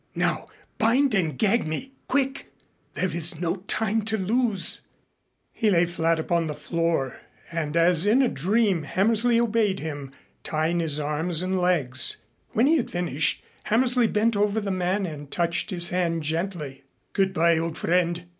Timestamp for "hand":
15.89-16.23